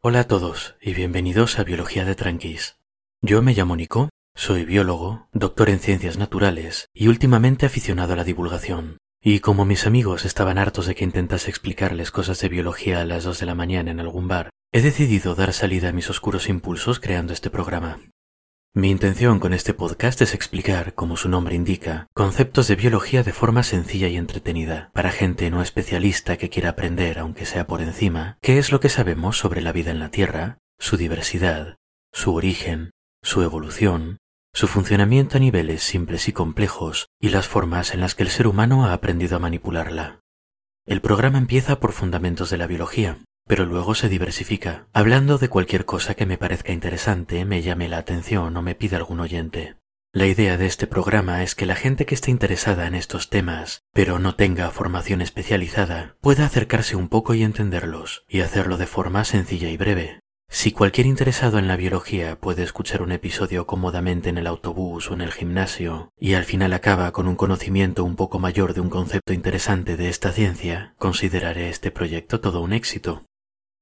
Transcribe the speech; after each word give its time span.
Hola 0.00 0.20
a 0.20 0.28
todos 0.28 0.76
y 0.80 0.94
bienvenidos 0.94 1.58
a 1.58 1.64
Biología 1.64 2.04
de 2.04 2.14
Tranquis. 2.14 2.76
Yo 3.20 3.42
me 3.42 3.52
llamo 3.52 3.74
Nico, 3.74 4.10
soy 4.32 4.64
biólogo, 4.64 5.26
doctor 5.32 5.70
en 5.70 5.80
ciencias 5.80 6.18
naturales 6.18 6.86
y 6.94 7.08
últimamente 7.08 7.66
aficionado 7.66 8.12
a 8.12 8.16
la 8.16 8.22
divulgación. 8.22 8.98
Y 9.20 9.40
como 9.40 9.64
mis 9.64 9.88
amigos 9.88 10.24
estaban 10.24 10.56
hartos 10.56 10.86
de 10.86 10.94
que 10.94 11.02
intentase 11.02 11.50
explicarles 11.50 12.12
cosas 12.12 12.40
de 12.40 12.48
biología 12.48 13.00
a 13.00 13.04
las 13.04 13.24
dos 13.24 13.40
de 13.40 13.46
la 13.46 13.56
mañana 13.56 13.90
en 13.90 13.98
algún 13.98 14.28
bar, 14.28 14.50
he 14.70 14.82
decidido 14.82 15.34
dar 15.34 15.52
salida 15.52 15.88
a 15.88 15.92
mis 15.92 16.08
oscuros 16.08 16.48
impulsos 16.48 17.00
creando 17.00 17.32
este 17.32 17.50
programa. 17.50 17.98
Mi 18.74 18.90
intención 18.90 19.40
con 19.40 19.54
este 19.54 19.72
podcast 19.72 20.20
es 20.20 20.34
explicar, 20.34 20.94
como 20.94 21.16
su 21.16 21.28
nombre 21.28 21.56
indica, 21.56 22.06
conceptos 22.14 22.68
de 22.68 22.76
biología 22.76 23.22
de 23.22 23.32
forma 23.32 23.62
sencilla 23.62 24.08
y 24.08 24.16
entretenida, 24.16 24.90
para 24.92 25.10
gente 25.10 25.50
no 25.50 25.62
especialista 25.62 26.36
que 26.36 26.50
quiera 26.50 26.70
aprender, 26.70 27.18
aunque 27.18 27.46
sea 27.46 27.66
por 27.66 27.80
encima, 27.80 28.36
qué 28.42 28.58
es 28.58 28.70
lo 28.70 28.78
que 28.78 28.90
sabemos 28.90 29.38
sobre 29.38 29.62
la 29.62 29.72
vida 29.72 29.90
en 29.90 29.98
la 29.98 30.10
Tierra, 30.10 30.58
su 30.78 30.98
diversidad, 30.98 31.76
su 32.12 32.34
origen, 32.34 32.90
su 33.22 33.42
evolución, 33.42 34.18
su 34.52 34.68
funcionamiento 34.68 35.38
a 35.38 35.40
niveles 35.40 35.82
simples 35.82 36.28
y 36.28 36.32
complejos 36.32 37.08
y 37.20 37.30
las 37.30 37.48
formas 37.48 37.94
en 37.94 38.00
las 38.00 38.14
que 38.14 38.22
el 38.22 38.28
ser 38.28 38.46
humano 38.46 38.84
ha 38.84 38.92
aprendido 38.92 39.36
a 39.36 39.40
manipularla. 39.40 40.20
El 40.86 41.00
programa 41.00 41.38
empieza 41.38 41.80
por 41.80 41.92
fundamentos 41.92 42.50
de 42.50 42.58
la 42.58 42.66
biología, 42.66 43.18
pero 43.48 43.64
luego 43.64 43.96
se 43.96 44.08
diversifica, 44.08 44.86
hablando 44.92 45.38
de 45.38 45.48
cualquier 45.48 45.86
cosa 45.86 46.14
que 46.14 46.26
me 46.26 46.38
parezca 46.38 46.72
interesante, 46.72 47.44
me 47.44 47.62
llame 47.62 47.88
la 47.88 47.98
atención 47.98 48.56
o 48.56 48.62
me 48.62 48.76
pida 48.76 48.98
algún 48.98 49.18
oyente. 49.18 49.74
La 50.12 50.26
idea 50.26 50.56
de 50.56 50.66
este 50.66 50.86
programa 50.86 51.42
es 51.42 51.54
que 51.54 51.66
la 51.66 51.74
gente 51.74 52.06
que 52.06 52.14
esté 52.14 52.30
interesada 52.30 52.86
en 52.86 52.94
estos 52.94 53.30
temas, 53.30 53.82
pero 53.92 54.18
no 54.18 54.36
tenga 54.36 54.70
formación 54.70 55.20
especializada, 55.20 56.16
pueda 56.20 56.46
acercarse 56.46 56.96
un 56.96 57.08
poco 57.08 57.34
y 57.34 57.42
entenderlos, 57.42 58.24
y 58.28 58.40
hacerlo 58.40 58.76
de 58.76 58.86
forma 58.86 59.24
sencilla 59.24 59.68
y 59.68 59.76
breve. 59.76 60.20
Si 60.50 60.72
cualquier 60.72 61.06
interesado 61.06 61.58
en 61.58 61.68
la 61.68 61.76
biología 61.76 62.40
puede 62.40 62.62
escuchar 62.62 63.02
un 63.02 63.12
episodio 63.12 63.66
cómodamente 63.66 64.30
en 64.30 64.38
el 64.38 64.46
autobús 64.46 65.10
o 65.10 65.14
en 65.14 65.20
el 65.20 65.30
gimnasio, 65.30 66.10
y 66.18 66.34
al 66.34 66.44
final 66.44 66.72
acaba 66.72 67.12
con 67.12 67.28
un 67.28 67.36
conocimiento 67.36 68.02
un 68.02 68.16
poco 68.16 68.38
mayor 68.38 68.72
de 68.72 68.80
un 68.80 68.88
concepto 68.88 69.34
interesante 69.34 69.98
de 69.98 70.08
esta 70.08 70.32
ciencia, 70.32 70.94
consideraré 70.96 71.68
este 71.68 71.90
proyecto 71.90 72.40
todo 72.40 72.62
un 72.62 72.72
éxito. 72.72 73.27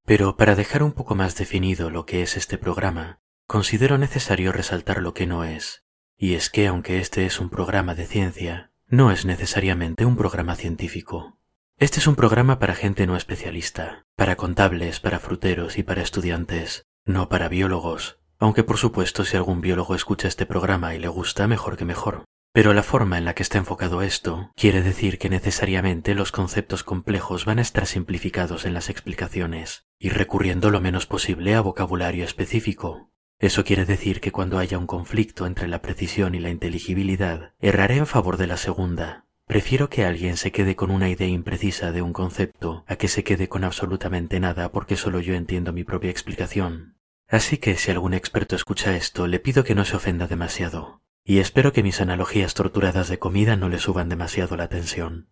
Pero 0.06 0.36
para 0.36 0.54
dejar 0.54 0.84
un 0.84 0.92
poco 0.92 1.16
más 1.16 1.36
definido 1.36 1.90
lo 1.90 2.06
que 2.06 2.22
es 2.22 2.36
este 2.36 2.58
programa, 2.58 3.18
considero 3.48 3.98
necesario 3.98 4.52
resaltar 4.52 5.02
lo 5.02 5.14
que 5.14 5.26
no 5.26 5.42
es, 5.42 5.84
y 6.16 6.34
es 6.34 6.48
que 6.48 6.68
aunque 6.68 7.00
este 7.00 7.26
es 7.26 7.40
un 7.40 7.50
programa 7.50 7.96
de 7.96 8.06
ciencia, 8.06 8.70
no 8.86 9.10
es 9.10 9.24
necesariamente 9.24 10.04
un 10.04 10.16
programa 10.16 10.54
científico. 10.54 11.38
Este 11.76 11.98
es 11.98 12.06
un 12.06 12.14
programa 12.14 12.60
para 12.60 12.76
gente 12.76 13.04
no 13.08 13.16
especialista, 13.16 14.06
para 14.14 14.36
contables, 14.36 15.00
para 15.00 15.18
fruteros 15.18 15.76
y 15.76 15.82
para 15.82 16.02
estudiantes, 16.02 16.86
no 17.04 17.28
para 17.28 17.48
biólogos, 17.48 18.20
aunque 18.38 18.62
por 18.62 18.78
supuesto 18.78 19.24
si 19.24 19.36
algún 19.36 19.60
biólogo 19.60 19.96
escucha 19.96 20.28
este 20.28 20.46
programa 20.46 20.94
y 20.94 21.00
le 21.00 21.08
gusta, 21.08 21.48
mejor 21.48 21.76
que 21.76 21.84
mejor. 21.84 22.24
Pero 22.56 22.72
la 22.72 22.82
forma 22.82 23.18
en 23.18 23.26
la 23.26 23.34
que 23.34 23.42
está 23.42 23.58
enfocado 23.58 24.00
esto 24.00 24.50
quiere 24.56 24.80
decir 24.80 25.18
que 25.18 25.28
necesariamente 25.28 26.14
los 26.14 26.32
conceptos 26.32 26.84
complejos 26.84 27.44
van 27.44 27.58
a 27.58 27.60
estar 27.60 27.84
simplificados 27.84 28.64
en 28.64 28.72
las 28.72 28.88
explicaciones 28.88 29.84
y 29.98 30.08
recurriendo 30.08 30.70
lo 30.70 30.80
menos 30.80 31.04
posible 31.04 31.54
a 31.54 31.60
vocabulario 31.60 32.24
específico. 32.24 33.10
Eso 33.38 33.62
quiere 33.62 33.84
decir 33.84 34.22
que 34.22 34.32
cuando 34.32 34.56
haya 34.56 34.78
un 34.78 34.86
conflicto 34.86 35.44
entre 35.44 35.68
la 35.68 35.82
precisión 35.82 36.34
y 36.34 36.38
la 36.38 36.48
inteligibilidad, 36.48 37.52
erraré 37.60 37.98
en 37.98 38.06
favor 38.06 38.38
de 38.38 38.46
la 38.46 38.56
segunda. 38.56 39.26
Prefiero 39.46 39.90
que 39.90 40.06
alguien 40.06 40.38
se 40.38 40.50
quede 40.50 40.76
con 40.76 40.90
una 40.90 41.10
idea 41.10 41.28
imprecisa 41.28 41.92
de 41.92 42.00
un 42.00 42.14
concepto 42.14 42.86
a 42.86 42.96
que 42.96 43.08
se 43.08 43.22
quede 43.22 43.50
con 43.50 43.64
absolutamente 43.64 44.40
nada 44.40 44.72
porque 44.72 44.96
solo 44.96 45.20
yo 45.20 45.34
entiendo 45.34 45.74
mi 45.74 45.84
propia 45.84 46.10
explicación. 46.10 46.96
Así 47.28 47.58
que 47.58 47.76
si 47.76 47.90
algún 47.90 48.14
experto 48.14 48.56
escucha 48.56 48.96
esto, 48.96 49.26
le 49.26 49.40
pido 49.40 49.62
que 49.62 49.74
no 49.74 49.84
se 49.84 49.96
ofenda 49.96 50.26
demasiado 50.26 51.02
y 51.28 51.40
espero 51.40 51.72
que 51.72 51.82
mis 51.82 52.00
analogías 52.00 52.54
torturadas 52.54 53.08
de 53.08 53.18
comida 53.18 53.56
no 53.56 53.68
le 53.68 53.80
suban 53.80 54.08
demasiado 54.08 54.56
la 54.56 54.68
tensión. 54.68 55.28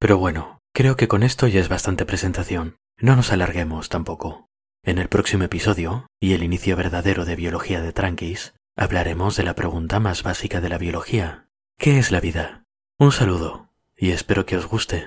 Pero 0.00 0.18
bueno, 0.18 0.60
creo 0.74 0.96
que 0.96 1.06
con 1.06 1.22
esto 1.22 1.46
ya 1.46 1.60
es 1.60 1.68
bastante 1.68 2.04
presentación. 2.04 2.76
No 2.96 3.14
nos 3.14 3.30
alarguemos 3.30 3.88
tampoco. 3.88 4.48
En 4.82 4.98
el 4.98 5.08
próximo 5.08 5.44
episodio, 5.44 6.08
y 6.18 6.32
el 6.32 6.42
inicio 6.42 6.74
verdadero 6.74 7.24
de 7.24 7.36
Biología 7.36 7.80
de 7.80 7.92
Tranquis, 7.92 8.54
hablaremos 8.76 9.36
de 9.36 9.44
la 9.44 9.54
pregunta 9.54 10.00
más 10.00 10.24
básica 10.24 10.60
de 10.60 10.70
la 10.70 10.78
biología. 10.78 11.48
¿Qué 11.78 12.00
es 12.00 12.10
la 12.10 12.18
vida? 12.18 12.64
Un 12.98 13.12
saludo, 13.12 13.70
y 13.96 14.10
espero 14.10 14.44
que 14.44 14.56
os 14.56 14.66
guste. 14.66 15.06